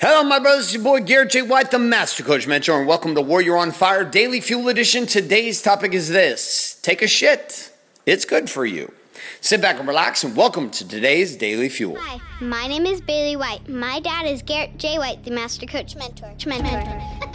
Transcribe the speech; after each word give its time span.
Hello, 0.00 0.22
my 0.22 0.38
brothers. 0.38 0.66
It's 0.66 0.74
your 0.74 0.84
boy 0.84 1.00
Garrett 1.00 1.30
J. 1.30 1.42
White, 1.42 1.72
the 1.72 1.78
Master 1.80 2.22
Coach 2.22 2.46
Mentor, 2.46 2.78
and 2.78 2.86
welcome 2.86 3.16
to 3.16 3.20
Warrior 3.20 3.56
on 3.56 3.72
Fire 3.72 4.04
Daily 4.04 4.40
Fuel 4.40 4.68
Edition. 4.68 5.06
Today's 5.06 5.60
topic 5.60 5.92
is 5.92 6.08
this 6.08 6.78
take 6.82 7.02
a 7.02 7.08
shit. 7.08 7.72
It's 8.06 8.24
good 8.24 8.48
for 8.48 8.64
you. 8.64 8.92
Sit 9.40 9.60
back 9.60 9.80
and 9.80 9.88
relax, 9.88 10.22
and 10.22 10.36
welcome 10.36 10.70
to 10.70 10.86
today's 10.86 11.34
Daily 11.34 11.68
Fuel. 11.68 11.96
Hi, 11.98 12.20
my 12.40 12.68
name 12.68 12.86
is 12.86 13.00
Bailey 13.00 13.34
White. 13.34 13.68
My 13.68 13.98
dad 13.98 14.26
is 14.26 14.40
Garrett 14.40 14.78
J. 14.78 14.98
White, 14.98 15.24
the 15.24 15.32
Master 15.32 15.66
Coach 15.66 15.96
Mentor. 15.96 16.32
Mentor. 16.46 17.27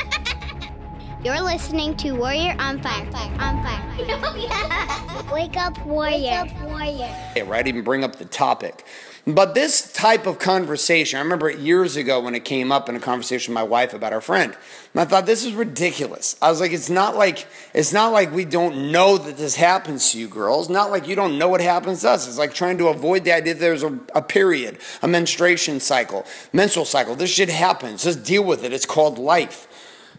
You're 1.23 1.39
listening 1.41 1.95
to 1.97 2.11
Warrior 2.11 2.53
on 2.59 2.81
Fire. 2.81 3.09
Fire. 3.09 3.31
On 3.39 3.63
Fire. 3.63 3.95
Wake 5.33 5.55
up, 5.55 5.85
Warrior. 5.85 6.17
Wake 6.19 6.27
up, 6.27 6.61
Warrior. 6.63 7.15
Okay, 7.31 7.43
right? 7.43 7.65
Even 7.65 7.81
bring 7.81 8.03
up 8.03 8.17
the 8.17 8.25
topic. 8.25 8.83
But 9.25 9.53
this 9.53 9.93
type 9.93 10.27
of 10.27 10.37
conversation, 10.37 11.17
I 11.17 11.21
remember 11.21 11.49
it 11.49 11.59
years 11.59 11.95
ago 11.95 12.19
when 12.19 12.35
it 12.35 12.43
came 12.43 12.73
up 12.73 12.89
in 12.89 12.97
a 12.97 12.99
conversation 12.99 13.53
with 13.53 13.55
my 13.55 13.63
wife 13.63 13.93
about 13.93 14.11
our 14.11 14.19
friend. 14.19 14.53
And 14.93 14.99
I 14.99 15.05
thought 15.05 15.25
this 15.25 15.45
is 15.45 15.53
ridiculous. 15.53 16.35
I 16.41 16.49
was 16.49 16.59
like, 16.59 16.73
it's 16.73 16.89
not 16.89 17.15
like 17.15 17.47
it's 17.73 17.93
not 17.93 18.11
like 18.11 18.33
we 18.33 18.43
don't 18.43 18.91
know 18.91 19.17
that 19.17 19.37
this 19.37 19.55
happens 19.55 20.11
to 20.11 20.19
you 20.19 20.27
girls. 20.27 20.67
Not 20.67 20.91
like 20.91 21.07
you 21.07 21.15
don't 21.15 21.37
know 21.37 21.47
what 21.47 21.61
happens 21.61 22.01
to 22.01 22.09
us. 22.09 22.27
It's 22.27 22.37
like 22.37 22.53
trying 22.53 22.77
to 22.79 22.89
avoid 22.89 23.23
the 23.23 23.31
idea 23.31 23.53
that 23.53 23.61
there's 23.61 23.83
a, 23.83 23.97
a 24.13 24.21
period, 24.21 24.77
a 25.01 25.07
menstruation 25.07 25.79
cycle, 25.79 26.25
menstrual 26.51 26.83
cycle. 26.83 27.15
This 27.15 27.29
shit 27.29 27.47
happens. 27.47 28.03
Just 28.03 28.25
deal 28.25 28.43
with 28.43 28.65
it. 28.65 28.73
It's 28.73 28.85
called 28.85 29.17
life. 29.17 29.69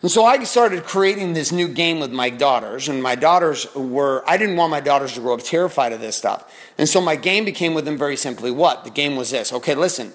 And 0.04 0.10
so 0.10 0.26
I 0.26 0.44
started 0.44 0.84
creating 0.84 1.32
this 1.32 1.50
new 1.50 1.66
game 1.66 1.98
with 1.98 2.12
my 2.12 2.28
daughters, 2.28 2.90
and 2.90 3.02
my 3.02 3.14
daughters 3.14 3.74
were, 3.74 4.22
I 4.26 4.36
didn't 4.36 4.56
want 4.56 4.70
my 4.70 4.80
daughters 4.80 5.14
to 5.14 5.20
grow 5.20 5.32
up 5.32 5.42
terrified 5.42 5.94
of 5.94 6.02
this 6.02 6.14
stuff. 6.14 6.54
And 6.76 6.86
so 6.86 7.00
my 7.00 7.16
game 7.16 7.46
became 7.46 7.72
with 7.72 7.86
them 7.86 7.96
very 7.96 8.18
simply 8.18 8.50
what? 8.50 8.84
The 8.84 8.90
game 8.90 9.16
was 9.16 9.30
this 9.30 9.50
okay, 9.50 9.74
listen, 9.74 10.12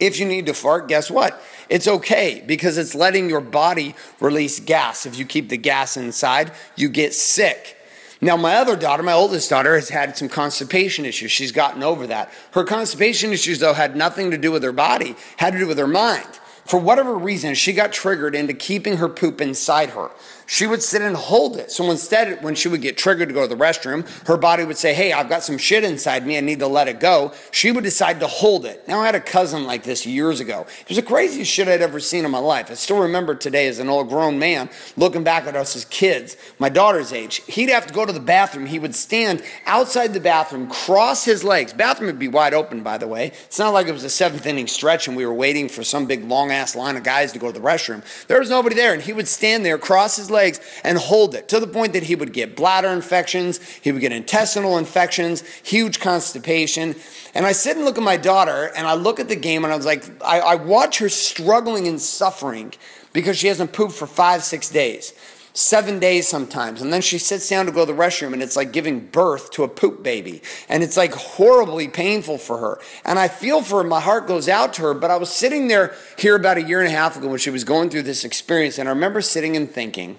if 0.00 0.18
you 0.18 0.24
need 0.24 0.46
to 0.46 0.54
fart, 0.54 0.88
guess 0.88 1.10
what? 1.10 1.38
It's 1.68 1.86
okay 1.86 2.42
because 2.46 2.78
it's 2.78 2.94
letting 2.94 3.28
your 3.28 3.42
body 3.42 3.94
release 4.18 4.60
gas. 4.60 5.04
If 5.04 5.18
you 5.18 5.26
keep 5.26 5.50
the 5.50 5.58
gas 5.58 5.98
inside, 5.98 6.52
you 6.74 6.88
get 6.88 7.12
sick. 7.12 7.76
Now, 8.22 8.38
my 8.38 8.54
other 8.54 8.76
daughter, 8.76 9.02
my 9.02 9.12
oldest 9.12 9.50
daughter, 9.50 9.74
has 9.74 9.90
had 9.90 10.16
some 10.16 10.30
constipation 10.30 11.04
issues. 11.04 11.30
She's 11.30 11.52
gotten 11.52 11.82
over 11.82 12.06
that. 12.06 12.32
Her 12.52 12.64
constipation 12.64 13.30
issues, 13.34 13.58
though, 13.58 13.74
had 13.74 13.94
nothing 13.94 14.30
to 14.30 14.38
do 14.38 14.50
with 14.50 14.62
her 14.62 14.72
body, 14.72 15.16
had 15.36 15.52
to 15.52 15.58
do 15.58 15.66
with 15.66 15.76
her 15.76 15.86
mind. 15.86 16.40
For 16.66 16.80
whatever 16.80 17.16
reason, 17.16 17.54
she 17.54 17.72
got 17.72 17.92
triggered 17.92 18.34
into 18.34 18.52
keeping 18.52 18.96
her 18.96 19.08
poop 19.08 19.40
inside 19.40 19.90
her. 19.90 20.10
She 20.46 20.66
would 20.66 20.82
sit 20.82 21.02
and 21.02 21.16
hold 21.16 21.56
it. 21.56 21.72
So 21.72 21.90
instead, 21.90 22.42
when 22.42 22.54
she 22.54 22.68
would 22.68 22.80
get 22.80 22.96
triggered 22.96 23.28
to 23.28 23.34
go 23.34 23.42
to 23.42 23.48
the 23.48 23.60
restroom, 23.60 24.08
her 24.26 24.36
body 24.36 24.64
would 24.64 24.78
say, 24.78 24.94
Hey, 24.94 25.12
I've 25.12 25.28
got 25.28 25.42
some 25.42 25.58
shit 25.58 25.82
inside 25.82 26.24
me. 26.24 26.38
I 26.38 26.40
need 26.40 26.60
to 26.60 26.68
let 26.68 26.86
it 26.86 27.00
go. 27.00 27.32
She 27.50 27.72
would 27.72 27.82
decide 27.84 28.20
to 28.20 28.28
hold 28.28 28.64
it. 28.64 28.86
Now, 28.86 29.00
I 29.00 29.06
had 29.06 29.16
a 29.16 29.20
cousin 29.20 29.64
like 29.64 29.82
this 29.82 30.06
years 30.06 30.38
ago. 30.38 30.66
It 30.80 30.88
was 30.88 30.96
the 30.96 31.02
craziest 31.02 31.50
shit 31.50 31.66
I'd 31.66 31.82
ever 31.82 31.98
seen 31.98 32.24
in 32.24 32.30
my 32.30 32.38
life. 32.38 32.70
I 32.70 32.74
still 32.74 33.00
remember 33.00 33.34
today 33.34 33.66
as 33.66 33.80
an 33.80 33.88
old 33.88 34.08
grown 34.08 34.38
man 34.38 34.70
looking 34.96 35.24
back 35.24 35.46
at 35.46 35.56
us 35.56 35.74
as 35.74 35.84
kids, 35.84 36.36
my 36.58 36.68
daughter's 36.68 37.12
age. 37.12 37.42
He'd 37.46 37.70
have 37.70 37.86
to 37.88 37.94
go 37.94 38.06
to 38.06 38.12
the 38.12 38.20
bathroom. 38.20 38.66
He 38.66 38.78
would 38.78 38.94
stand 38.94 39.42
outside 39.66 40.14
the 40.14 40.20
bathroom, 40.20 40.68
cross 40.68 41.24
his 41.24 41.42
legs. 41.42 41.72
Bathroom 41.72 42.06
would 42.06 42.18
be 42.20 42.28
wide 42.28 42.54
open, 42.54 42.82
by 42.82 42.98
the 42.98 43.08
way. 43.08 43.32
It's 43.46 43.58
not 43.58 43.72
like 43.72 43.88
it 43.88 43.92
was 43.92 44.04
a 44.04 44.10
seventh 44.10 44.46
inning 44.46 44.68
stretch 44.68 45.08
and 45.08 45.16
we 45.16 45.26
were 45.26 45.34
waiting 45.34 45.68
for 45.68 45.82
some 45.82 46.06
big 46.06 46.24
long 46.24 46.52
ass 46.52 46.76
line 46.76 46.96
of 46.96 47.02
guys 47.02 47.32
to 47.32 47.38
go 47.40 47.50
to 47.50 47.58
the 47.58 47.66
restroom. 47.66 48.04
There 48.28 48.38
was 48.38 48.50
nobody 48.50 48.76
there. 48.76 48.92
And 48.92 49.02
he 49.02 49.12
would 49.12 49.28
stand 49.28 49.66
there, 49.66 49.78
cross 49.78 50.16
his 50.16 50.30
legs, 50.30 50.35
and 50.84 50.98
hold 50.98 51.34
it 51.34 51.48
to 51.48 51.60
the 51.60 51.66
point 51.66 51.92
that 51.92 52.04
he 52.04 52.14
would 52.14 52.32
get 52.32 52.56
bladder 52.56 52.88
infections, 52.88 53.60
he 53.82 53.92
would 53.92 54.00
get 54.00 54.12
intestinal 54.12 54.78
infections, 54.78 55.42
huge 55.62 56.00
constipation. 56.00 56.94
And 57.34 57.46
I 57.46 57.52
sit 57.52 57.76
and 57.76 57.84
look 57.84 57.98
at 57.98 58.04
my 58.04 58.16
daughter 58.16 58.70
and 58.76 58.86
I 58.86 58.94
look 58.94 59.20
at 59.20 59.28
the 59.28 59.36
game 59.36 59.64
and 59.64 59.72
I 59.72 59.76
was 59.76 59.86
like, 59.86 60.04
I, 60.22 60.40
I 60.40 60.54
watch 60.56 60.98
her 60.98 61.08
struggling 61.08 61.88
and 61.88 62.00
suffering 62.00 62.74
because 63.12 63.38
she 63.38 63.46
hasn't 63.46 63.72
pooped 63.72 63.94
for 63.94 64.06
five, 64.06 64.42
six 64.42 64.68
days 64.70 65.12
seven 65.56 65.98
days 65.98 66.28
sometimes. 66.28 66.82
And 66.82 66.92
then 66.92 67.00
she 67.00 67.18
sits 67.18 67.48
down 67.48 67.66
to 67.66 67.72
go 67.72 67.86
to 67.86 67.92
the 67.92 67.98
restroom 67.98 68.32
and 68.32 68.42
it's 68.42 68.56
like 68.56 68.72
giving 68.72 69.00
birth 69.00 69.50
to 69.52 69.64
a 69.64 69.68
poop 69.68 70.02
baby. 70.02 70.42
And 70.68 70.82
it's 70.82 70.96
like 70.96 71.14
horribly 71.14 71.88
painful 71.88 72.38
for 72.38 72.58
her. 72.58 72.78
And 73.04 73.18
I 73.18 73.28
feel 73.28 73.62
for 73.62 73.82
her. 73.82 73.88
My 73.88 74.00
heart 74.00 74.26
goes 74.26 74.48
out 74.48 74.74
to 74.74 74.82
her. 74.82 74.94
But 74.94 75.10
I 75.10 75.16
was 75.16 75.30
sitting 75.30 75.68
there 75.68 75.94
here 76.18 76.36
about 76.36 76.58
a 76.58 76.62
year 76.62 76.80
and 76.80 76.88
a 76.88 76.92
half 76.92 77.16
ago 77.16 77.28
when 77.28 77.38
she 77.38 77.50
was 77.50 77.64
going 77.64 77.90
through 77.90 78.02
this 78.02 78.24
experience. 78.24 78.78
And 78.78 78.88
I 78.88 78.92
remember 78.92 79.20
sitting 79.20 79.56
and 79.56 79.70
thinking, 79.70 80.18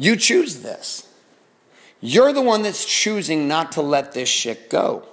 you 0.00 0.16
choose 0.16 0.62
this. 0.62 1.06
You're 2.00 2.32
the 2.32 2.40
one 2.40 2.62
that's 2.62 2.86
choosing 2.86 3.46
not 3.46 3.72
to 3.72 3.82
let 3.82 4.12
this 4.12 4.28
shit 4.28 4.70
go. 4.70 5.04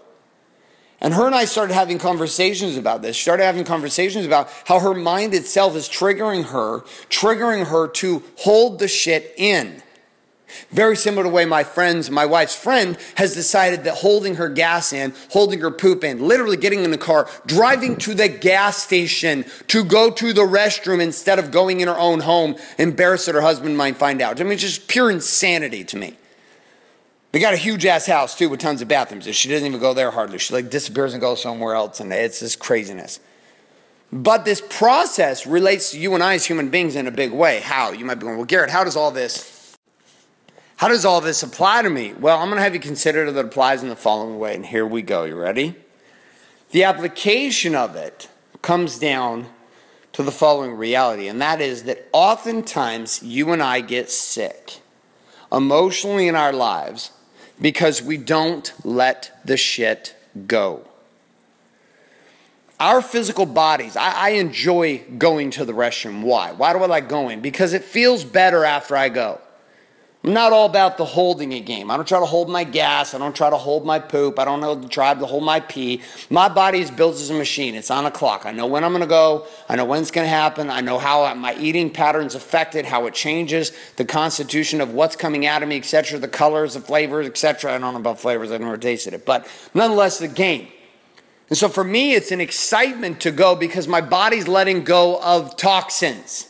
And 1.00 1.14
her 1.14 1.28
and 1.28 1.36
I 1.36 1.46
started 1.46 1.74
having 1.74 2.00
conversations 2.00 2.78
about 2.78 3.02
this, 3.02 3.18
started 3.18 3.44
having 3.44 3.66
conversations 3.66 4.26
about 4.26 4.50
how 4.66 4.80
her 4.80 4.94
mind 4.94 5.34
itself 5.34 5.76
is 5.76 5.88
triggering 5.88 6.46
her, 6.46 6.80
triggering 7.10 7.68
her 7.68 7.88
to 7.90 8.24
hold 8.38 8.80
the 8.80 8.88
shit 8.88 9.34
in. 9.38 9.84
Very 10.72 10.98
similar 10.98 11.24
to 11.24 11.30
the 11.30 11.34
way 11.34 11.46
my 11.46 11.64
friends, 11.64 12.12
my 12.12 12.26
wife's 12.26 12.56
friend 12.56 12.98
has 13.16 13.34
decided 13.34 13.86
that 13.86 13.96
holding 13.96 14.36
her 14.36 14.50
gas 14.50 14.92
in, 14.92 15.14
holding 15.32 15.62
her 15.62 15.72
poop 15.72 16.04
in, 16.04 16.28
literally 16.28 16.58
getting 16.58 16.84
in 16.84 16.92
the 16.92 16.98
car, 16.98 17.30
driving 17.46 17.96
to 17.98 18.14
the 18.14 18.28
gas 18.28 18.84
station 18.84 19.46
to 19.68 19.86
go 19.86 20.12
to 20.12 20.34
the 20.34 20.42
restroom 20.42 21.02
instead 21.02 21.40
of 21.40 21.52
going 21.52 21.80
in 21.80 21.88
her 21.88 21.98
own 21.98 22.20
home, 22.20 22.58
embarrassed 22.78 23.28
that 23.28 23.36
her 23.36 23.42
husband 23.42 23.78
might 23.78 23.96
find 23.96 24.22
out. 24.22 24.42
I 24.42 24.44
mean, 24.44 24.54
it's 24.54 24.62
just 24.62 24.90
pure 24.90 25.10
insanity 25.10 25.86
to 25.86 25.98
me. 25.98 26.18
They 27.32 27.40
got 27.40 27.54
a 27.54 27.58
huge 27.58 27.86
ass 27.86 28.06
house 28.06 28.38
too 28.38 28.50
with 28.50 28.60
tons 28.60 28.82
of 28.82 28.90
bathrooms. 28.90 29.34
She 29.36 29.48
doesn't 29.48 29.66
even 29.66 29.80
go 29.80 29.94
there 29.94 30.12
hardly. 30.12 30.38
She 30.38 30.54
like 30.54 30.70
disappears 30.70 31.14
and 31.14 31.22
goes 31.22 31.42
somewhere 31.42 31.76
else, 31.76 32.02
and 32.02 32.12
it's 32.12 32.42
this 32.42 32.58
craziness. 32.58 33.22
But 34.12 34.44
this 34.44 34.62
process 34.62 35.46
relates 35.46 35.92
to 35.92 36.00
you 36.00 36.14
and 36.14 36.24
I 36.24 36.36
as 36.36 36.46
human 36.46 36.70
beings 36.70 36.96
in 36.96 37.08
a 37.08 37.12
big 37.12 37.32
way. 37.32 37.62
How? 37.62 37.92
You 37.92 38.06
might 38.06 38.16
be 38.16 38.22
going, 38.22 38.38
well, 38.38 38.46
Garrett, 38.46 38.70
how 38.70 38.84
does 38.84 38.96
all 38.96 39.12
this 39.12 39.57
how 40.78 40.88
does 40.88 41.06
all 41.06 41.22
this 41.22 41.44
apply 41.44 41.82
to 41.82 41.90
me? 41.90 42.14
Well, 42.14 42.40
I'm 42.40 42.50
going 42.50 42.58
to 42.58 42.64
have 42.64 42.76
you 42.76 42.80
consider 42.80 43.32
that 43.32 43.40
it 43.40 43.46
applies 43.46 43.82
in 43.82 43.90
the 43.90 43.96
following 43.96 44.38
way, 44.38 44.56
and 44.56 44.66
here 44.66 44.86
we 44.86 45.02
go. 45.02 45.24
You 45.24 45.36
ready? 45.36 45.76
The 46.70 46.84
application 46.84 47.74
of 47.74 47.96
it 47.96 48.30
comes 48.62 49.00
down 49.00 49.48
to 50.14 50.22
the 50.22 50.32
following 50.32 50.76
reality, 50.76 51.28
and 51.28 51.42
that 51.42 51.62
is 51.62 51.84
that 51.84 52.08
oftentimes 52.14 53.24
you 53.24 53.52
and 53.52 53.62
I 53.62 53.82
get 53.82 54.12
sick 54.12 54.82
emotionally 55.52 56.28
in 56.28 56.36
our 56.36 56.54
lives 56.54 57.12
because 57.60 58.02
we 58.02 58.18
don't 58.18 58.72
let 58.84 59.40
the 59.44 59.58
shit 59.58 60.16
go. 60.46 60.88
Our 62.80 63.02
physical 63.02 63.48
bodies, 63.48 63.96
I, 63.96 64.12
I, 64.12 64.30
enjoy 64.32 65.04
going 65.18 65.50
to 65.52 65.66
the 65.66 65.74
restroom. 65.74 66.22
Why? 66.22 66.52
Why 66.52 66.74
do 66.74 66.80
I 66.80 66.86
like 66.86 67.10
going? 67.10 67.42
Because 67.42 67.74
it 67.74 67.84
feels 67.84 68.24
better 68.24 68.64
after 68.64 68.96
I 68.96 69.10
go. 69.10 69.42
I'm 70.24 70.34
not 70.34 70.52
all 70.52 70.66
about 70.66 70.98
the 70.98 71.06
holding 71.06 71.54
a 71.54 71.60
game. 71.60 71.92
I 71.92 71.96
don't 71.96 72.08
try 72.08 72.20
to 72.20 72.26
hold 72.26 72.50
my 72.50 72.64
gas. 72.64 73.14
I 73.14 73.20
don't 73.20 73.36
try 73.36 73.50
to 73.50 73.56
hold 73.56 73.86
my 73.86 74.00
poop. 74.00 74.40
I 74.40 74.46
don't 74.46 74.60
know 74.60 74.88
try 74.88 75.14
to 75.14 75.26
hold 75.26 75.44
my 75.44 75.60
pee. 75.60 76.02
My 76.30 76.50
body 76.50 76.80
is 76.80 76.90
built 76.90 77.16
as 77.16 77.30
a 77.30 77.36
machine. 77.36 77.76
It's 77.76 77.92
on 77.92 78.06
a 78.06 78.12
clock. 78.12 78.46
I 78.46 78.52
know 78.52 78.66
when 78.66 78.84
I'm 78.84 78.92
going 78.92 79.02
to 79.02 79.08
go. 79.08 79.46
I 79.70 79.76
know 79.76 79.86
when 79.86 80.02
it's 80.02 80.12
going 80.12 80.26
to 80.26 80.30
happen. 80.30 80.70
I 80.72 80.82
know 80.82 80.98
how 80.98 81.34
my 81.36 81.56
eating 81.56 81.92
patterns 81.92 82.34
affected, 82.34 82.86
how 82.86 83.06
it 83.06 83.14
changes, 83.14 83.72
the 83.96 84.06
constitution 84.06 84.82
of 84.82 84.92
what's 84.92 85.16
coming 85.16 85.46
out 85.46 85.62
of 85.62 85.70
me, 85.70 85.78
etc., 85.78 86.20
the 86.20 86.28
colors, 86.28 86.74
the 86.74 86.82
flavors, 86.82 87.28
etc. 87.28 87.76
I 87.76 87.78
don't 87.78 87.94
know 87.94 88.00
about 88.00 88.20
flavors. 88.20 88.52
I've 88.52 88.60
never 88.60 88.78
tasted 88.78 89.14
it, 89.14 89.26
but 89.26 89.48
nonetheless, 89.76 90.18
the 90.18 90.28
game. 90.28 90.68
And 91.50 91.58
so 91.58 91.70
for 91.70 91.84
me, 91.84 92.14
it's 92.14 92.32
an 92.32 92.42
excitement 92.42 93.22
to 93.22 93.32
go 93.32 93.56
because 93.56 93.88
my 93.88 94.02
body's 94.02 94.48
letting 94.48 94.84
go 94.84 95.22
of 95.22 95.56
toxins. 95.56 96.50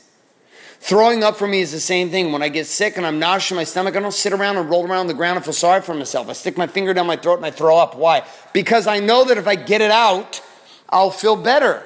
Throwing 0.87 1.21
up 1.21 1.35
for 1.35 1.47
me 1.47 1.59
is 1.59 1.73
the 1.73 1.81
same 1.81 2.11
thing. 2.11 2.31
When 2.31 2.41
I 2.41 2.47
get 2.47 2.65
sick 2.65 2.95
and 2.95 3.05
I'm 3.05 3.19
nauseous 3.19 3.51
in 3.51 3.57
my 3.57 3.65
stomach, 3.65 3.97
I 3.97 3.99
don't 3.99 4.13
sit 4.13 4.31
around 4.31 4.55
and 4.55 4.69
roll 4.69 4.87
around 4.87 4.99
on 4.99 5.07
the 5.07 5.13
ground 5.13 5.35
and 5.35 5.43
feel 5.43 5.53
sorry 5.53 5.81
for 5.81 5.93
myself. 5.93 6.29
I 6.29 6.31
stick 6.31 6.57
my 6.57 6.65
finger 6.65 6.93
down 6.93 7.07
my 7.07 7.17
throat 7.17 7.35
and 7.35 7.45
I 7.45 7.51
throw 7.51 7.75
up. 7.75 7.97
Why? 7.97 8.23
Because 8.53 8.87
I 8.87 9.01
know 9.01 9.25
that 9.25 9.37
if 9.37 9.49
I 9.49 9.55
get 9.55 9.81
it 9.81 9.91
out, 9.91 10.41
I'll 10.87 11.11
feel 11.11 11.35
better. 11.35 11.83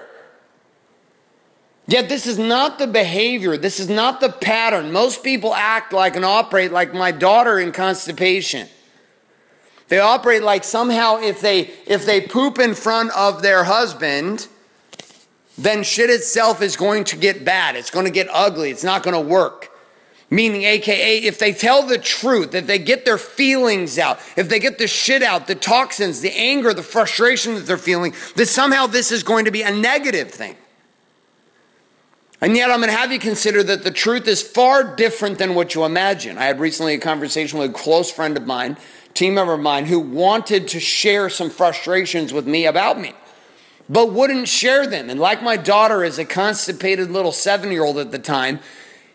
Yet 1.87 2.09
this 2.09 2.27
is 2.27 2.37
not 2.37 2.77
the 2.77 2.85
behavior, 2.85 3.57
this 3.57 3.79
is 3.79 3.89
not 3.89 4.21
the 4.21 4.29
pattern. 4.29 4.91
Most 4.91 5.23
people 5.23 5.55
act 5.55 5.93
like 5.93 6.15
and 6.15 6.23
operate 6.23 6.71
like 6.71 6.93
my 6.93 7.09
daughter 7.09 7.57
in 7.57 7.71
constipation. 7.71 8.67
They 9.87 9.97
operate 9.97 10.43
like 10.43 10.63
somehow 10.63 11.17
if 11.17 11.41
they 11.41 11.71
if 11.87 12.05
they 12.05 12.21
poop 12.21 12.59
in 12.59 12.75
front 12.75 13.09
of 13.17 13.41
their 13.41 13.63
husband, 13.63 14.47
then 15.57 15.83
shit 15.83 16.09
itself 16.09 16.61
is 16.61 16.75
going 16.75 17.03
to 17.05 17.17
get 17.17 17.43
bad. 17.43 17.75
It's 17.75 17.91
going 17.91 18.05
to 18.05 18.11
get 18.11 18.27
ugly. 18.31 18.71
It's 18.71 18.83
not 18.83 19.03
going 19.03 19.13
to 19.13 19.29
work. 19.29 19.69
Meaning, 20.29 20.63
AKA, 20.63 21.17
if 21.23 21.39
they 21.39 21.51
tell 21.51 21.85
the 21.85 21.97
truth, 21.97 22.55
if 22.55 22.65
they 22.65 22.79
get 22.79 23.03
their 23.03 23.17
feelings 23.17 23.99
out, 23.99 24.17
if 24.37 24.47
they 24.47 24.59
get 24.59 24.77
the 24.77 24.87
shit 24.87 25.21
out, 25.21 25.47
the 25.47 25.55
toxins, 25.55 26.21
the 26.21 26.31
anger, 26.33 26.73
the 26.73 26.83
frustration 26.83 27.55
that 27.55 27.65
they're 27.67 27.77
feeling, 27.77 28.15
that 28.37 28.45
somehow 28.45 28.87
this 28.87 29.11
is 29.11 29.23
going 29.23 29.43
to 29.43 29.51
be 29.51 29.61
a 29.61 29.71
negative 29.71 30.31
thing. 30.31 30.55
And 32.39 32.55
yet, 32.55 32.71
I'm 32.71 32.79
going 32.79 32.89
to 32.89 32.95
have 32.95 33.11
you 33.11 33.19
consider 33.19 33.61
that 33.61 33.83
the 33.83 33.91
truth 33.91 34.25
is 34.25 34.41
far 34.41 34.95
different 34.95 35.37
than 35.37 35.53
what 35.53 35.75
you 35.75 35.83
imagine. 35.83 36.37
I 36.37 36.45
had 36.45 36.61
recently 36.61 36.93
a 36.93 36.99
conversation 36.99 37.59
with 37.59 37.71
a 37.71 37.73
close 37.73 38.09
friend 38.09 38.37
of 38.37 38.47
mine, 38.47 38.77
team 39.13 39.33
member 39.33 39.53
of 39.53 39.59
mine, 39.59 39.85
who 39.85 39.99
wanted 39.99 40.69
to 40.69 40.79
share 40.79 41.29
some 41.29 41.49
frustrations 41.49 42.31
with 42.31 42.47
me 42.47 42.65
about 42.65 42.97
me 42.97 43.13
but 43.91 44.13
wouldn't 44.13 44.47
share 44.47 44.87
them. 44.87 45.09
And 45.09 45.19
like 45.19 45.43
my 45.43 45.57
daughter, 45.57 46.01
as 46.05 46.17
a 46.17 46.23
constipated 46.23 47.11
little 47.11 47.33
seven 47.33 47.73
year 47.73 47.83
old 47.83 47.97
at 47.97 48.11
the 48.11 48.19
time, 48.19 48.61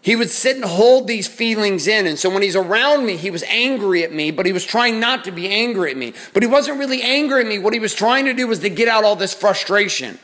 he 0.02 0.14
would 0.14 0.28
sit 0.28 0.56
and 0.56 0.66
hold 0.66 1.08
these 1.08 1.26
feelings 1.26 1.86
in. 1.86 2.06
And 2.06 2.18
so 2.18 2.28
when 2.28 2.42
he's 2.42 2.54
around 2.54 3.06
me, 3.06 3.16
he 3.16 3.30
was 3.30 3.42
angry 3.44 4.04
at 4.04 4.12
me, 4.12 4.30
but 4.30 4.44
he 4.44 4.52
was 4.52 4.66
trying 4.66 5.00
not 5.00 5.24
to 5.24 5.32
be 5.32 5.48
angry 5.48 5.90
at 5.90 5.96
me. 5.96 6.12
But 6.34 6.42
he 6.42 6.46
wasn't 6.46 6.78
really 6.78 7.00
angry 7.00 7.40
at 7.40 7.46
me. 7.46 7.58
What 7.58 7.72
he 7.72 7.80
was 7.80 7.94
trying 7.94 8.26
to 8.26 8.34
do 8.34 8.46
was 8.46 8.58
to 8.60 8.68
get 8.68 8.86
out 8.86 9.02
all 9.02 9.16
this 9.16 9.32
frustration. 9.32 10.18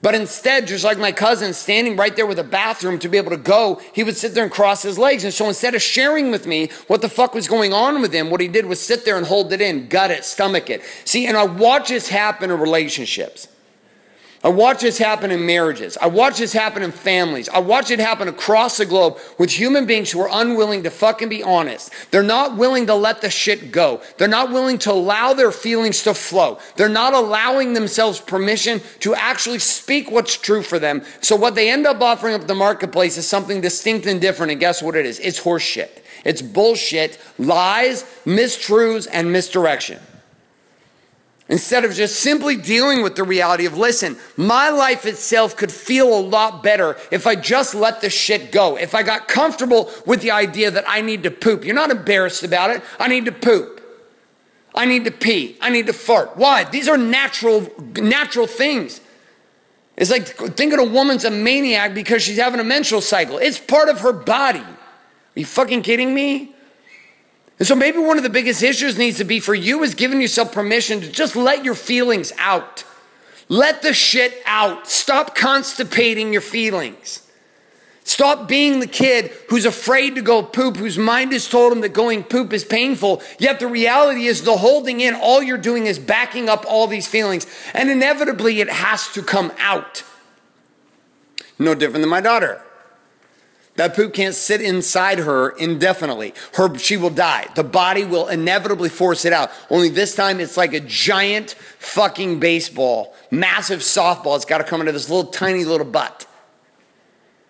But 0.00 0.14
instead, 0.14 0.68
just 0.68 0.84
like 0.84 0.98
my 0.98 1.10
cousin 1.10 1.52
standing 1.52 1.96
right 1.96 2.14
there 2.14 2.26
with 2.26 2.38
a 2.38 2.44
bathroom 2.44 3.00
to 3.00 3.08
be 3.08 3.18
able 3.18 3.30
to 3.32 3.36
go, 3.36 3.80
he 3.92 4.04
would 4.04 4.16
sit 4.16 4.34
there 4.34 4.44
and 4.44 4.52
cross 4.52 4.82
his 4.82 4.96
legs. 4.96 5.24
And 5.24 5.34
so 5.34 5.48
instead 5.48 5.74
of 5.74 5.82
sharing 5.82 6.30
with 6.30 6.46
me 6.46 6.70
what 6.86 7.02
the 7.02 7.08
fuck 7.08 7.34
was 7.34 7.48
going 7.48 7.72
on 7.72 8.00
with 8.00 8.12
him, 8.12 8.30
what 8.30 8.40
he 8.40 8.46
did 8.46 8.66
was 8.66 8.80
sit 8.80 9.04
there 9.04 9.16
and 9.16 9.26
hold 9.26 9.52
it 9.52 9.60
in, 9.60 9.88
gut 9.88 10.12
it, 10.12 10.24
stomach 10.24 10.70
it. 10.70 10.82
See, 11.04 11.26
and 11.26 11.36
I 11.36 11.44
watch 11.44 11.88
this 11.88 12.10
happen 12.10 12.52
in 12.52 12.60
relationships. 12.60 13.48
I 14.44 14.48
watch 14.48 14.82
this 14.82 14.98
happen 14.98 15.30
in 15.30 15.46
marriages. 15.46 15.96
I 16.00 16.06
watch 16.06 16.38
this 16.38 16.52
happen 16.52 16.82
in 16.82 16.92
families. 16.92 17.48
I 17.48 17.58
watch 17.58 17.90
it 17.90 17.98
happen 17.98 18.28
across 18.28 18.76
the 18.76 18.86
globe 18.86 19.18
with 19.38 19.50
human 19.50 19.86
beings 19.86 20.10
who 20.10 20.20
are 20.20 20.28
unwilling 20.30 20.82
to 20.82 20.90
fucking 20.90 21.28
be 21.28 21.42
honest. 21.42 21.92
They're 22.10 22.22
not 22.22 22.56
willing 22.56 22.86
to 22.86 22.94
let 22.94 23.22
the 23.22 23.30
shit 23.30 23.72
go. 23.72 24.02
They're 24.18 24.28
not 24.28 24.50
willing 24.50 24.78
to 24.78 24.92
allow 24.92 25.32
their 25.32 25.50
feelings 25.50 26.02
to 26.04 26.14
flow. 26.14 26.58
They're 26.76 26.88
not 26.88 27.14
allowing 27.14 27.72
themselves 27.72 28.20
permission 28.20 28.82
to 29.00 29.14
actually 29.14 29.58
speak 29.58 30.10
what's 30.10 30.36
true 30.36 30.62
for 30.62 30.78
them. 30.78 31.02
So 31.20 31.34
what 31.34 31.54
they 31.54 31.70
end 31.70 31.86
up 31.86 32.00
offering 32.00 32.34
up 32.34 32.46
the 32.46 32.54
marketplace 32.54 33.16
is 33.16 33.26
something 33.26 33.60
distinct 33.60 34.06
and 34.06 34.20
different. 34.20 34.52
And 34.52 34.60
guess 34.60 34.82
what 34.82 34.96
it 34.96 35.06
is? 35.06 35.18
It's 35.20 35.40
horseshit. 35.40 36.02
It's 36.24 36.42
bullshit, 36.42 37.18
lies, 37.38 38.02
mistruths, 38.24 39.06
and 39.12 39.32
misdirection. 39.32 40.00
Instead 41.48 41.84
of 41.84 41.94
just 41.94 42.18
simply 42.18 42.56
dealing 42.56 43.02
with 43.02 43.14
the 43.14 43.22
reality 43.22 43.66
of, 43.66 43.78
listen, 43.78 44.16
my 44.36 44.68
life 44.68 45.06
itself 45.06 45.56
could 45.56 45.70
feel 45.70 46.12
a 46.12 46.18
lot 46.18 46.60
better 46.60 46.96
if 47.12 47.24
I 47.24 47.36
just 47.36 47.72
let 47.72 48.00
the 48.00 48.10
shit 48.10 48.50
go. 48.50 48.76
If 48.76 48.96
I 48.96 49.04
got 49.04 49.28
comfortable 49.28 49.90
with 50.04 50.22
the 50.22 50.32
idea 50.32 50.72
that 50.72 50.84
I 50.88 51.02
need 51.02 51.22
to 51.22 51.30
poop. 51.30 51.64
You're 51.64 51.76
not 51.76 51.92
embarrassed 51.92 52.42
about 52.42 52.70
it. 52.70 52.82
I 52.98 53.06
need 53.06 53.26
to 53.26 53.32
poop. 53.32 53.80
I 54.74 54.86
need 54.86 55.04
to 55.04 55.12
pee. 55.12 55.56
I 55.60 55.70
need 55.70 55.86
to 55.86 55.92
fart. 55.92 56.36
Why? 56.36 56.64
These 56.64 56.88
are 56.88 56.98
natural, 56.98 57.70
natural 57.94 58.48
things. 58.48 59.00
It's 59.96 60.10
like 60.10 60.26
thinking 60.26 60.80
a 60.80 60.84
woman's 60.84 61.24
a 61.24 61.30
maniac 61.30 61.94
because 61.94 62.22
she's 62.22 62.38
having 62.38 62.58
a 62.58 62.64
menstrual 62.64 63.00
cycle. 63.00 63.38
It's 63.38 63.58
part 63.58 63.88
of 63.88 64.00
her 64.00 64.12
body. 64.12 64.58
Are 64.58 64.76
you 65.36 65.46
fucking 65.46 65.82
kidding 65.82 66.12
me? 66.12 66.55
And 67.58 67.66
so 67.66 67.74
maybe 67.74 67.98
one 67.98 68.18
of 68.18 68.22
the 68.22 68.30
biggest 68.30 68.62
issues 68.62 68.98
needs 68.98 69.16
to 69.18 69.24
be 69.24 69.40
for 69.40 69.54
you 69.54 69.82
is 69.82 69.94
giving 69.94 70.20
yourself 70.20 70.52
permission 70.52 71.00
to 71.00 71.10
just 71.10 71.36
let 71.36 71.64
your 71.64 71.74
feelings 71.74 72.32
out. 72.38 72.84
Let 73.48 73.82
the 73.82 73.94
shit 73.94 74.42
out. 74.44 74.86
Stop 74.88 75.34
constipating 75.34 76.32
your 76.32 76.42
feelings. 76.42 77.22
Stop 78.04 78.46
being 78.46 78.78
the 78.78 78.86
kid 78.86 79.32
who's 79.48 79.64
afraid 79.64 80.14
to 80.14 80.22
go 80.22 80.40
poop, 80.40 80.76
whose 80.76 80.96
mind 80.96 81.32
has 81.32 81.48
told 81.48 81.72
him 81.72 81.80
that 81.80 81.92
going 81.92 82.22
poop 82.22 82.52
is 82.52 82.64
painful. 82.64 83.20
Yet 83.38 83.58
the 83.58 83.66
reality 83.66 84.26
is, 84.26 84.42
the 84.42 84.58
holding 84.58 85.00
in, 85.00 85.14
all 85.14 85.42
you're 85.42 85.58
doing 85.58 85.86
is 85.86 85.98
backing 85.98 86.48
up 86.48 86.64
all 86.68 86.86
these 86.86 87.08
feelings. 87.08 87.46
And 87.74 87.90
inevitably, 87.90 88.60
it 88.60 88.68
has 88.68 89.08
to 89.14 89.22
come 89.22 89.50
out. 89.58 90.04
No 91.58 91.74
different 91.74 92.02
than 92.02 92.10
my 92.10 92.20
daughter. 92.20 92.62
That 93.76 93.94
poop 93.94 94.14
can't 94.14 94.34
sit 94.34 94.60
inside 94.60 95.18
her 95.18 95.50
indefinitely. 95.50 96.34
Her, 96.54 96.76
she 96.78 96.96
will 96.96 97.10
die. 97.10 97.46
The 97.54 97.64
body 97.64 98.04
will 98.04 98.28
inevitably 98.28 98.88
force 98.88 99.24
it 99.24 99.32
out. 99.32 99.50
Only 99.70 99.90
this 99.90 100.14
time 100.14 100.40
it's 100.40 100.56
like 100.56 100.72
a 100.72 100.80
giant 100.80 101.52
fucking 101.78 102.40
baseball, 102.40 103.14
massive 103.30 103.80
softball. 103.80 104.36
It's 104.36 104.46
got 104.46 104.58
to 104.58 104.64
come 104.64 104.80
into 104.80 104.92
this 104.92 105.10
little 105.10 105.30
tiny 105.30 105.64
little 105.64 105.86
butt. 105.86 106.26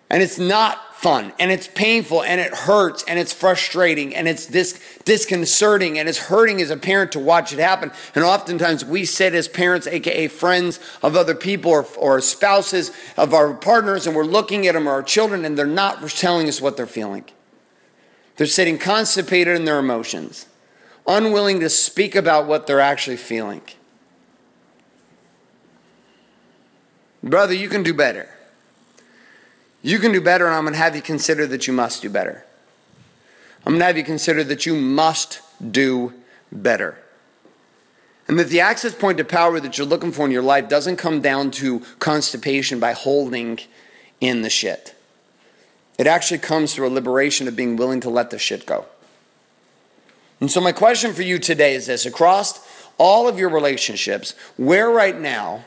And 0.09 0.21
it's 0.21 0.37
not 0.37 0.81
fun 0.97 1.31
and 1.37 1.51
it's 1.51 1.67
painful 1.67 2.23
and 2.23 2.41
it 2.41 2.51
hurts 2.51 3.03
and 3.07 3.19
it's 3.19 3.31
frustrating 3.31 4.15
and 4.15 4.27
it's 4.27 4.47
dis- 4.47 4.79
disconcerting 5.05 5.99
and 5.99 6.09
it's 6.09 6.17
hurting 6.17 6.59
as 6.59 6.71
a 6.71 6.77
parent 6.77 7.11
to 7.11 7.19
watch 7.19 7.53
it 7.53 7.59
happen. 7.59 7.91
And 8.15 8.23
oftentimes 8.23 8.83
we 8.83 9.05
sit 9.05 9.35
as 9.35 9.47
parents, 9.47 9.85
aka 9.85 10.27
friends 10.27 10.79
of 11.03 11.15
other 11.15 11.35
people 11.35 11.69
or, 11.69 11.85
or 11.97 12.19
spouses 12.19 12.91
of 13.15 13.31
our 13.35 13.53
partners, 13.53 14.07
and 14.07 14.15
we're 14.15 14.23
looking 14.25 14.65
at 14.65 14.73
them 14.73 14.87
or 14.87 14.93
our 14.93 15.03
children 15.03 15.45
and 15.45 15.55
they're 15.55 15.67
not 15.67 16.07
telling 16.09 16.47
us 16.47 16.59
what 16.59 16.77
they're 16.77 16.87
feeling. 16.87 17.25
They're 18.37 18.47
sitting 18.47 18.79
constipated 18.79 19.55
in 19.55 19.65
their 19.65 19.77
emotions, 19.77 20.47
unwilling 21.05 21.59
to 21.59 21.69
speak 21.69 22.15
about 22.15 22.47
what 22.47 22.65
they're 22.65 22.79
actually 22.79 23.17
feeling. 23.17 23.61
Brother, 27.21 27.53
you 27.53 27.69
can 27.69 27.83
do 27.83 27.93
better. 27.93 28.29
You 29.87 29.99
can 29.99 30.11
do 30.11 30.19
better, 30.19 30.47
and 30.47 30.53
I'm 30.53 30.65
going 30.65 30.73
to 30.73 30.79
have 30.79 30.97
you 30.97 31.01
consider 31.01 31.47
that 31.47 31.65
you 31.65 31.71
must 31.71 32.01
do 32.01 32.09
better. 32.09 32.43
I'm 33.65 33.71
going 33.71 33.79
to 33.79 33.85
have 33.85 33.95
you 33.95 34.03
consider 34.03 34.43
that 34.43 34.65
you 34.65 34.75
must 34.75 35.39
do 35.71 36.13
better. 36.51 36.97
And 38.27 38.37
that 38.37 38.49
the 38.49 38.59
access 38.59 38.93
point 38.93 39.17
to 39.19 39.23
power 39.23 39.61
that 39.61 39.77
you're 39.77 39.87
looking 39.87 40.11
for 40.11 40.25
in 40.25 40.31
your 40.31 40.41
life 40.41 40.67
doesn't 40.67 40.97
come 40.97 41.21
down 41.21 41.51
to 41.51 41.79
constipation 41.99 42.81
by 42.81 42.91
holding 42.91 43.59
in 44.19 44.41
the 44.41 44.49
shit. 44.49 44.93
It 45.97 46.05
actually 46.05 46.39
comes 46.39 46.75
through 46.75 46.89
a 46.89 46.89
liberation 46.89 47.47
of 47.47 47.55
being 47.55 47.77
willing 47.77 48.01
to 48.01 48.09
let 48.09 48.29
the 48.29 48.37
shit 48.37 48.65
go. 48.65 48.87
And 50.41 50.51
so, 50.51 50.59
my 50.59 50.73
question 50.73 51.13
for 51.13 51.21
you 51.21 51.39
today 51.39 51.75
is 51.75 51.85
this 51.85 52.05
across 52.05 52.59
all 52.97 53.29
of 53.29 53.39
your 53.39 53.47
relationships, 53.47 54.33
where 54.57 54.89
right 54.89 55.17
now 55.17 55.63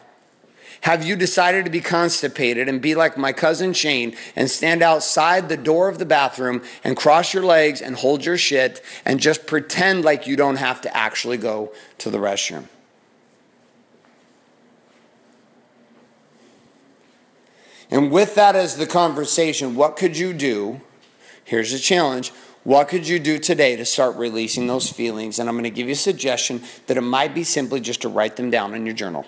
have 0.83 1.05
you 1.05 1.15
decided 1.15 1.67
to 1.67 1.71
be 1.71 1.81
constipated 1.81 2.69
and 2.69 2.81
be 2.81 2.95
like 2.95 3.19
my 3.19 3.33
cousin 3.33 3.73
Shane 3.75 4.17
and 4.35 4.51
stand 4.51 4.83
outside 4.83 5.49
the 5.49 5.57
door 5.57 5.89
of 5.89 5.99
the 5.99 6.07
bathroom 6.07 6.63
and 6.83 6.97
cross 6.97 7.35
your 7.35 7.43
legs 7.43 7.83
and 7.83 7.97
hold 7.97 8.25
your 8.25 8.39
shit 8.39 8.83
and 9.05 9.21
just 9.21 9.47
pretend 9.47 10.05
like 10.05 10.27
you 10.27 10.37
don't 10.37 10.57
have 10.57 10.81
to 10.83 10.97
actually 10.97 11.37
go 11.37 11.73
to 11.99 12.11
the 12.11 12.19
restroom? 12.19 12.65
And 17.91 18.11
with 18.11 18.35
that 18.37 18.57
as 18.57 18.77
the 18.77 18.87
conversation, 18.87 19.75
what 19.75 19.97
could 19.97 20.17
you 20.17 20.33
do? 20.33 20.81
Here's 21.45 21.73
a 21.73 21.79
challenge. 21.79 22.31
What 22.63 22.89
could 22.89 23.07
you 23.07 23.19
do 23.19 23.39
today 23.39 23.77
to 23.77 23.85
start 23.85 24.17
releasing 24.17 24.67
those 24.67 24.89
feelings? 24.89 25.39
And 25.39 25.49
I'm 25.49 25.57
going 25.57 25.65
to 25.65 25.71
give 25.71 25.89
you 25.89 25.95
a 25.95 25.97
suggestion 25.97 26.63
that 26.87 26.97
it 26.97 27.03
might 27.03 27.35
be 27.35 27.43
simply 27.43 27.81
just 27.81 28.03
to 28.03 28.09
write 28.09 28.37
them 28.37 28.49
down 28.49 28.75
in 28.75 28.87
your 28.87 28.95
journal. 28.95 29.27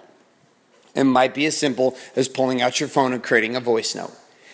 It 0.95 1.05
might 1.05 1.35
be 1.35 1.47
as 1.47 1.57
simple 1.57 1.97
as 2.17 2.29
pulling 2.29 2.61
out 2.61 2.81
your 2.81 2.89
phone 2.89 3.13
and 3.13 3.23
creating 3.23 3.57
a 3.57 3.61
voice 3.61 3.95
note. 3.95 4.13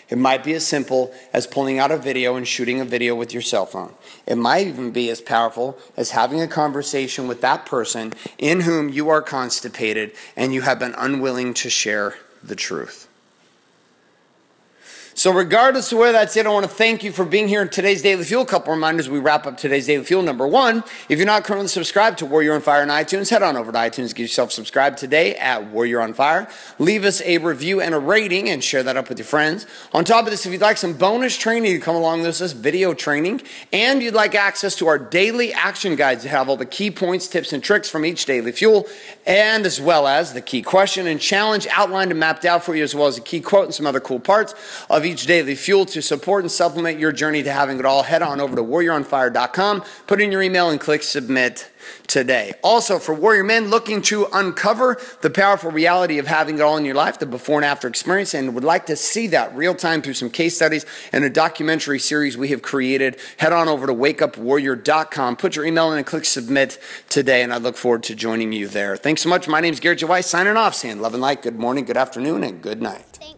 It 0.09 0.17
might 0.17 0.43
be 0.43 0.55
as 0.55 0.67
simple 0.67 1.13
as 1.33 1.47
pulling 1.47 1.79
out 1.79 1.91
a 1.91 1.99
video 1.99 2.37
and 2.37 2.49
shooting 2.49 2.81
a 2.81 2.85
video 2.85 3.15
with 3.15 3.33
your 3.33 3.43
cell 3.43 3.67
phone. 3.67 3.93
It 4.27 4.37
might 4.37 4.67
even 4.67 4.91
be 4.91 5.11
as 5.11 5.21
powerful 5.21 5.79
as 5.97 6.13
having 6.13 6.41
a 6.41 6.49
conversation 6.49 7.29
with 7.29 7.43
that 7.43 7.67
person 7.67 8.15
in 8.39 8.61
whom 8.61 8.89
you 8.89 9.11
are 9.11 9.21
constipated 9.21 10.13
and 10.35 10.55
you 10.55 10.63
have 10.63 10.79
been 10.79 10.95
unwilling 10.97 11.53
to 11.55 11.69
share 11.69 12.15
the 12.43 12.57
truth. 12.57 13.07
So, 15.19 15.33
regardless 15.33 15.91
of 15.91 15.99
where 15.99 16.13
that's 16.13 16.37
it, 16.37 16.47
I 16.47 16.51
want 16.51 16.65
to 16.65 16.71
thank 16.71 17.03
you 17.03 17.11
for 17.11 17.25
being 17.25 17.49
here 17.49 17.61
in 17.61 17.71
today's 17.71 18.03
Daily 18.03 18.23
Fuel. 18.23 18.43
A 18.43 18.47
couple 18.47 18.73
reminders 18.73 19.09
we 19.09 19.19
wrap 19.19 19.49
up 19.49 19.57
today's 19.57 19.89
Daily 19.89 20.05
Fuel. 20.05 20.23
Number 20.23 20.47
one, 20.47 20.85
if 21.09 21.19
you're 21.19 21.27
not 21.27 21.43
currently 21.43 21.67
subscribed 21.67 22.19
to 22.19 22.27
Warrior 22.27 22.55
on 22.55 22.61
Fire 22.61 22.83
on 22.83 22.89
iTunes, 22.89 23.29
head 23.29 23.43
on 23.43 23.57
over 23.57 23.73
to 23.73 23.79
iTunes, 23.79 24.15
get 24.15 24.23
yourself 24.23 24.53
subscribed 24.53 24.97
today 24.97 25.35
at 25.35 25.73
Warrior 25.73 26.03
on 26.03 26.15
Fire. 26.15 26.49
Leave 26.79 27.03
us 27.03 27.21
a 27.23 27.39
review 27.39 27.81
and 27.81 27.97
a 27.97 27.99
rating 27.99 28.49
and 28.49 28.63
share 28.63 28.85
that 28.85 28.97
up 28.97 29.09
with 29.09 29.19
your 29.19 29.27
friends. 29.27 29.67
On 29.93 30.05
top 30.05 30.25
of 30.25 30.31
this, 30.31 30.47
if 30.47 30.53
you'd 30.53 30.61
like 30.61 30.77
some 30.77 30.93
bonus 30.93 31.37
training 31.37 31.73
to 31.73 31.81
come 31.81 31.97
along 31.97 32.23
with 32.23 32.41
us, 32.41 32.53
video 32.53 32.95
training, 32.95 33.43
and 33.73 34.01
you'd 34.01 34.15
like 34.15 34.37
access 34.37 34.77
to 34.77 34.87
our 34.87 35.01
daily 35.01 35.53
action 35.53 35.97
guides 35.97 36.23
that 36.23 36.29
have 36.29 36.49
all 36.49 36.57
the 36.57 36.65
key 36.65 36.93
points, 36.93 37.27
tips, 37.27 37.53
and 37.53 37.65
tricks 37.65 37.91
from 37.91 38.05
each 38.05 38.25
Daily 38.25 38.53
Fuel, 38.53 38.87
and 39.27 39.67
as 39.67 39.81
well 39.81 40.07
as 40.07 40.33
the 40.33 40.41
key 40.41 40.63
question 40.63 41.09
and 41.09 41.21
challenge 41.21 41.67
outlined 41.73 42.13
and 42.13 42.21
mapped 42.21 42.45
out 42.45 42.63
for 42.63 42.77
you, 42.77 42.85
as 42.85 42.95
well 42.95 43.09
as 43.09 43.19
a 43.19 43.21
key 43.21 43.41
quote 43.41 43.65
and 43.65 43.75
some 43.75 43.85
other 43.85 43.99
cool 43.99 44.21
parts 44.21 44.55
of 44.89 45.08
each 45.09 45.27
daily 45.27 45.55
fuel 45.55 45.87
to 45.87 46.03
support 46.03 46.45
and 46.45 46.53
supplement 46.53 46.99
your 46.99 47.13
journey 47.13 47.43
to 47.43 47.53
having 47.53 47.79
it 47.79 47.85
all, 47.85 48.03
head 48.03 48.23
on 48.23 48.41
over 48.41 48.55
to 48.55 48.63
warrioronfire.com, 48.63 49.83
put 50.07 50.21
in 50.21 50.31
your 50.31 50.43
email, 50.43 50.71
and 50.71 50.79
click 50.79 51.03
submit 51.03 51.71
today. 52.07 52.55
Also, 52.63 52.99
for 52.99 53.15
warrior 53.15 53.45
men 53.45 53.69
looking 53.69 54.03
to 54.03 54.27
uncover 54.33 55.01
the 55.23 55.31
powerful 55.31 55.71
reality 55.71 56.19
of 56.19 56.27
having 56.27 56.57
it 56.57 56.61
all 56.61 56.77
in 56.77 56.85
your 56.85 56.95
life, 56.95 57.19
the 57.19 57.27
before 57.27 57.57
and 57.57 57.65
after 57.65 57.89
experience, 57.89 58.35
and 58.35 58.55
would 58.55 58.65
like 58.65 58.87
to 58.87 58.97
see 58.97 59.27
that 59.29 59.55
real 59.57 59.75
time 59.75 60.03
through 60.03 60.15
some 60.15 60.31
case 60.31 60.57
studies 60.57 60.85
and 61.13 61.25
a 61.25 61.31
documentary 61.31 61.99
series 61.99 62.37
we 62.37 62.49
have 62.49 62.63
created, 62.63 63.19
head 63.39 63.53
on 63.53 63.69
over 63.69 63.87
to 63.87 63.95
wakeupwarrior.com, 63.95 65.37
put 65.37 65.57
your 65.57 65.65
email 65.65 65.91
in 65.93 65.99
and 65.99 66.07
click 66.07 66.25
submit 66.25 66.79
today, 67.09 67.43
and 67.43 67.53
I 67.53 67.59
look 67.59 67.77
forward 67.77 68.03
to 68.05 68.15
joining 68.15 68.53
you 68.53 68.69
there. 68.69 68.97
Thanks 68.97 69.23
so 69.23 69.29
much. 69.29 69.49
My 69.49 69.61
name 69.61 69.73
is 69.73 69.81
Garrett 69.81 70.01
J. 70.01 70.07
White, 70.07 70.25
signing 70.25 70.57
off, 70.57 70.75
saying 70.75 71.01
love 71.01 71.15
and 71.15 71.23
light, 71.23 71.43
good 71.43 71.59
morning, 71.59 71.85
good 71.85 71.97
afternoon, 71.97 72.43
and 72.45 72.61
good 72.61 72.83
night. 72.83 73.05
Thanks 73.13 73.38